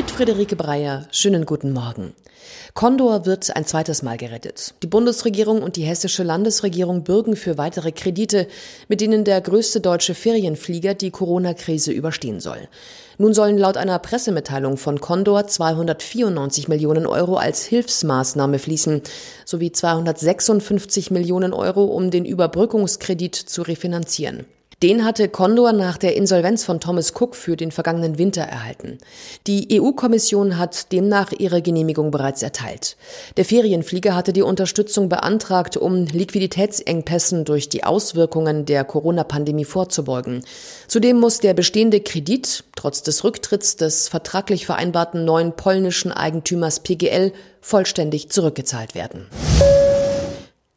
[0.00, 2.14] Mit Friederike Breyer, schönen guten Morgen.
[2.72, 4.72] Condor wird ein zweites Mal gerettet.
[4.82, 8.46] Die Bundesregierung und die hessische Landesregierung bürgen für weitere Kredite,
[8.88, 12.66] mit denen der größte deutsche Ferienflieger die Corona-Krise überstehen soll.
[13.18, 19.02] Nun sollen laut einer Pressemitteilung von Condor 294 Millionen Euro als Hilfsmaßnahme fließen,
[19.44, 24.46] sowie 256 Millionen Euro, um den Überbrückungskredit zu refinanzieren.
[24.82, 28.96] Den hatte Condor nach der Insolvenz von Thomas Cook für den vergangenen Winter erhalten.
[29.46, 32.96] Die EU-Kommission hat demnach ihre Genehmigung bereits erteilt.
[33.36, 40.44] Der Ferienflieger hatte die Unterstützung beantragt, um Liquiditätsengpässen durch die Auswirkungen der Corona-Pandemie vorzubeugen.
[40.88, 47.34] Zudem muss der bestehende Kredit, trotz des Rücktritts des vertraglich vereinbarten neuen polnischen Eigentümers PGL,
[47.60, 49.26] vollständig zurückgezahlt werden.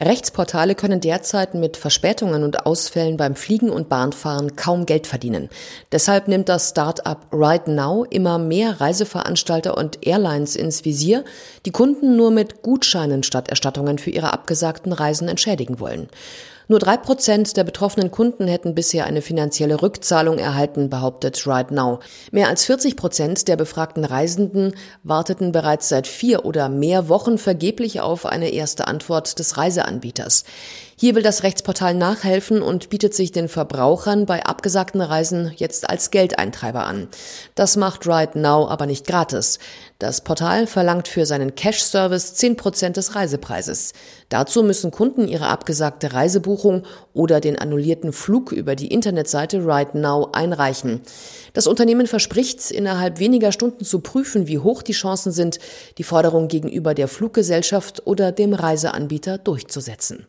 [0.00, 5.48] Rechtsportale können derzeit mit Verspätungen und Ausfällen beim Fliegen und Bahnfahren kaum Geld verdienen.
[5.90, 11.24] Deshalb nimmt das Start-up Right Now immer mehr Reiseveranstalter und Airlines ins Visier,
[11.66, 16.08] die Kunden nur mit Gutscheinen statt Erstattungen für ihre abgesagten Reisen entschädigen wollen.
[16.70, 22.00] Nur drei Prozent der betroffenen Kunden hätten bisher eine finanzielle Rückzahlung erhalten, behauptet Right Now.
[22.30, 28.02] Mehr als 40 Prozent der befragten Reisenden warteten bereits seit vier oder mehr Wochen vergeblich
[28.02, 30.44] auf eine erste Antwort des Reiseanbieters.
[31.00, 36.10] Hier will das Rechtsportal nachhelfen und bietet sich den Verbrauchern bei abgesagten Reisen jetzt als
[36.10, 37.06] Geldeintreiber an.
[37.54, 39.60] Das macht Right Now aber nicht gratis.
[40.00, 43.92] Das Portal verlangt für seinen Cash-Service 10 Prozent des Reisepreises.
[44.28, 46.14] Dazu müssen Kunden ihre abgesagte
[46.58, 46.82] Reisebuchung
[47.14, 51.00] oder den annullierten Flug über die Internetseite Right Now einreichen.
[51.52, 55.58] Das Unternehmen verspricht, innerhalb weniger Stunden zu prüfen, wie hoch die Chancen sind,
[55.98, 60.26] die Forderung gegenüber der Fluggesellschaft oder dem Reiseanbieter durchzusetzen.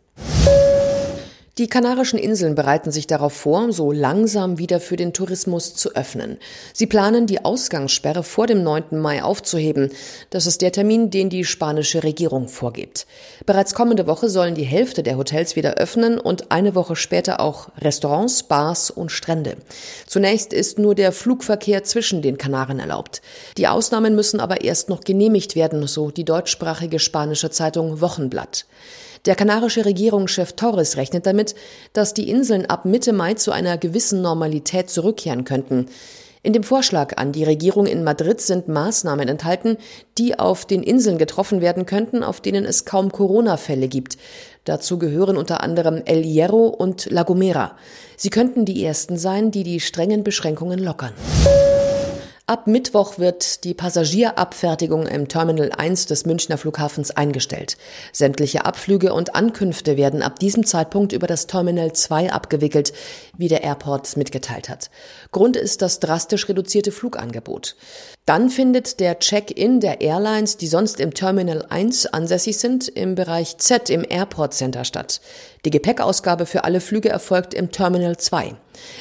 [1.60, 6.38] Die Kanarischen Inseln bereiten sich darauf vor, so langsam wieder für den Tourismus zu öffnen.
[6.72, 8.98] Sie planen, die Ausgangssperre vor dem 9.
[8.98, 9.90] Mai aufzuheben.
[10.30, 13.08] Das ist der Termin, den die spanische Regierung vorgibt.
[13.46, 17.68] Bereits kommende Woche sollen die Hälfte der Hotels wieder öffnen und eine Woche später auch
[17.78, 19.58] Restaurants, Bars und Strände.
[20.08, 23.22] Zunächst ist nur der Flugverkehr zwischen den Kanaren erlaubt.
[23.58, 28.66] Die Ausnahmen müssen aber erst noch genehmigt werden, so die deutschsprachige spanische Zeitung Wochenblatt.
[29.26, 31.56] Der kanarische Regierungschef Torres rechnet damit,
[31.94, 35.88] dass die Inseln ab Mitte Mai zu einer gewissen Normalität zurückkehren könnten.
[36.42, 39.76] In dem Vorschlag an die Regierung in Madrid sind Maßnahmen enthalten,
[40.18, 44.18] die auf den Inseln getroffen werden könnten, auf denen es kaum Corona-Fälle gibt.
[44.64, 47.76] Dazu gehören unter anderem El Hierro und La Gomera.
[48.16, 51.12] Sie könnten die ersten sein, die die strengen Beschränkungen lockern.
[52.50, 57.78] Ab Mittwoch wird die Passagierabfertigung im Terminal 1 des Münchner Flughafens eingestellt.
[58.12, 62.92] Sämtliche Abflüge und Ankünfte werden ab diesem Zeitpunkt über das Terminal 2 abgewickelt,
[63.38, 64.90] wie der Airport mitgeteilt hat.
[65.32, 67.76] Grund ist das drastisch reduzierte Flugangebot.
[68.26, 73.60] Dann findet der Check-in der Airlines, die sonst im Terminal 1 ansässig sind, im Bereich
[73.60, 75.22] Z im Airport Center statt.
[75.66, 78.56] Die Gepäckausgabe für alle Flüge erfolgt im Terminal 2.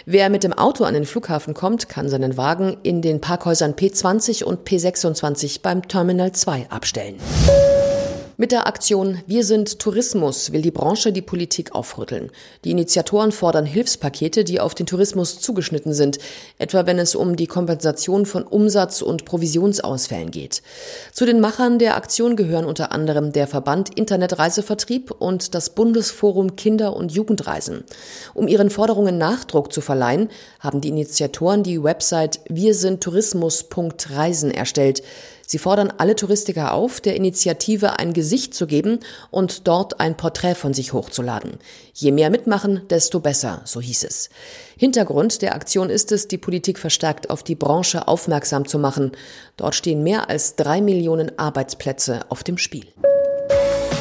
[0.06, 4.44] Wer mit dem Auto an den Flughafen kommt, kann seinen Wagen in den Parkhäusern P20
[4.44, 7.16] und P26 beim Terminal 2 abstellen.
[8.41, 12.31] Mit der Aktion Wir sind Tourismus will die Branche die Politik aufrütteln.
[12.65, 16.19] Die Initiatoren fordern Hilfspakete, die auf den Tourismus zugeschnitten sind,
[16.56, 20.62] etwa wenn es um die Kompensation von Umsatz- und Provisionsausfällen geht.
[21.12, 26.94] Zu den Machern der Aktion gehören unter anderem der Verband Internetreisevertrieb und das Bundesforum Kinder-
[26.94, 27.82] und Jugendreisen.
[28.34, 30.28] Um ihren Forderungen Nachdruck zu verleihen,
[30.60, 35.03] haben die Initiatoren die Website wir sind Tourismus.reisen erstellt.
[35.51, 39.01] Sie fordern alle Touristiker auf, der Initiative ein Gesicht zu geben
[39.31, 41.53] und dort ein Porträt von sich hochzuladen.
[41.95, 44.29] Je mehr mitmachen, desto besser, so hieß es.
[44.77, 49.13] Hintergrund der Aktion ist es, die Politik verstärkt auf die Branche aufmerksam zu machen.
[49.57, 52.85] Dort stehen mehr als drei Millionen Arbeitsplätze auf dem Spiel.